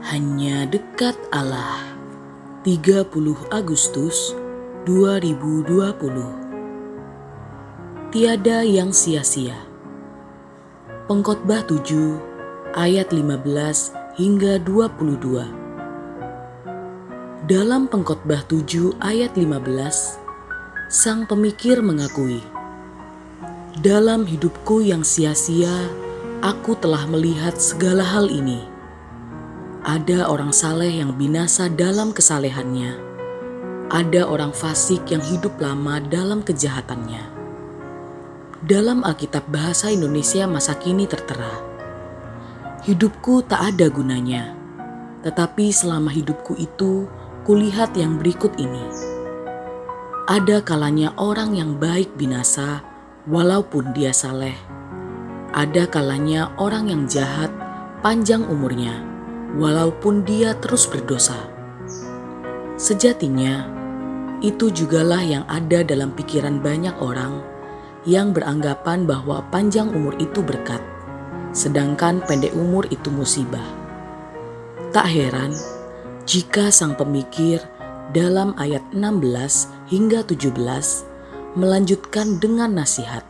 [0.00, 1.84] Hanya dekat Allah.
[2.64, 3.04] 30
[3.52, 4.32] Agustus
[4.88, 5.68] 2020
[8.08, 9.60] Tiada yang sia-sia.
[11.04, 12.16] Pengkhotbah 7
[12.72, 22.40] ayat 15 hingga 22 Dalam Pengkhotbah 7 ayat 15 Sang pemikir mengakui
[23.84, 25.92] Dalam hidupku yang sia-sia
[26.40, 28.79] aku telah melihat segala hal ini
[29.80, 33.00] ada orang saleh yang binasa dalam kesalehannya.
[33.88, 37.24] Ada orang fasik yang hidup lama dalam kejahatannya.
[38.60, 41.64] Dalam Alkitab Bahasa Indonesia masa kini tertera,
[42.84, 44.52] Hidupku tak ada gunanya,
[45.24, 47.08] tetapi selama hidupku itu
[47.48, 48.84] kulihat yang berikut ini.
[50.28, 52.84] Ada kalanya orang yang baik binasa
[53.24, 54.56] walaupun dia saleh.
[55.56, 57.48] Ada kalanya orang yang jahat
[58.04, 59.10] panjang umurnya
[59.58, 61.38] walaupun dia terus berdosa.
[62.78, 63.66] Sejatinya,
[64.40, 67.44] itu jugalah yang ada dalam pikiran banyak orang
[68.08, 70.80] yang beranggapan bahwa panjang umur itu berkat,
[71.52, 73.64] sedangkan pendek umur itu musibah.
[74.96, 75.52] Tak heran
[76.24, 77.60] jika sang pemikir
[78.16, 80.56] dalam ayat 16 hingga 17
[81.60, 83.22] melanjutkan dengan nasihat.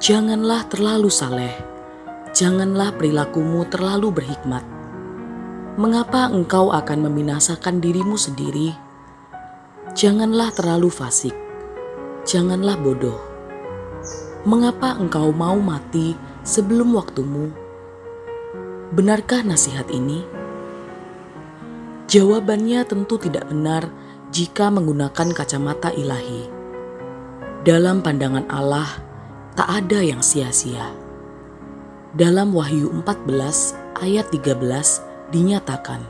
[0.00, 1.52] Janganlah terlalu saleh,
[2.32, 4.75] janganlah perilakumu terlalu berhikmat
[5.76, 8.72] Mengapa engkau akan membinasakan dirimu sendiri?
[9.92, 11.36] Janganlah terlalu fasik,
[12.24, 13.20] janganlah bodoh.
[14.48, 16.16] Mengapa engkau mau mati
[16.48, 17.52] sebelum waktumu?
[18.88, 20.24] Benarkah nasihat ini?
[22.08, 23.92] Jawabannya tentu tidak benar
[24.32, 26.48] jika menggunakan kacamata ilahi.
[27.68, 28.88] Dalam pandangan Allah,
[29.52, 30.88] tak ada yang sia-sia.
[32.16, 36.02] Dalam Wahyu 14 ayat 13 dinyatakan.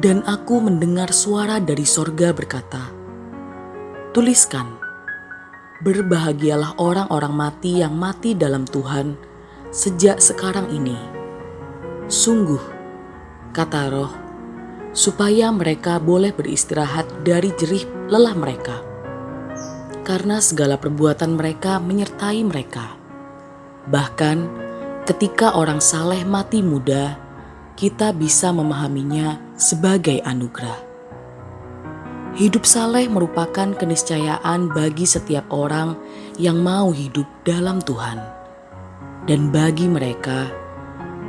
[0.00, 2.88] Dan aku mendengar suara dari sorga berkata,
[4.10, 4.78] Tuliskan,
[5.80, 9.14] berbahagialah orang-orang mati yang mati dalam Tuhan
[9.70, 10.98] sejak sekarang ini.
[12.10, 12.60] Sungguh,
[13.54, 14.12] kata roh,
[14.90, 18.82] supaya mereka boleh beristirahat dari jerih lelah mereka.
[20.02, 22.98] Karena segala perbuatan mereka menyertai mereka.
[23.86, 24.38] Bahkan
[25.06, 27.29] ketika orang saleh mati muda,
[27.80, 30.76] kita bisa memahaminya sebagai anugerah.
[32.36, 35.96] Hidup saleh merupakan keniscayaan bagi setiap orang
[36.36, 38.20] yang mau hidup dalam Tuhan.
[39.24, 40.52] Dan bagi mereka,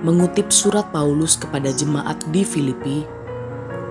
[0.03, 3.07] mengutip surat Paulus kepada jemaat di Filipi,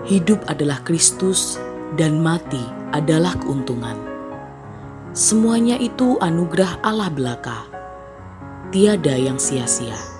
[0.05, 1.57] hidup adalah Kristus
[1.97, 2.61] dan mati
[2.93, 3.97] adalah keuntungan.
[5.17, 7.65] Semuanya itu anugerah Allah belaka.
[8.69, 10.20] Tiada yang sia-sia.